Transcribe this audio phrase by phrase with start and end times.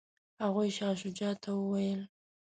[0.43, 2.01] هغوی شاه شجاع ته وویل.